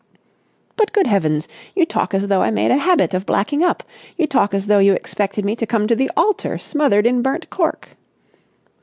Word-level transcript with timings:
"But, 0.77 0.93
good 0.93 1.05
heavens, 1.05 1.47
you 1.75 1.85
talk 1.85 2.15
as 2.15 2.27
though 2.27 2.41
I 2.41 2.49
made 2.49 2.71
a 2.71 2.77
habit 2.77 3.13
of 3.13 3.27
blacking 3.27 3.61
up! 3.63 3.83
You 4.17 4.25
talk 4.25 4.51
as 4.55 4.65
though 4.65 4.79
you 4.79 4.93
expected 4.93 5.45
me 5.45 5.55
to 5.57 5.67
come 5.67 5.85
to 5.87 5.95
the 5.95 6.09
altar 6.17 6.57
smothered 6.57 7.05
in 7.05 7.21
burnt 7.21 7.51
cork." 7.51 7.89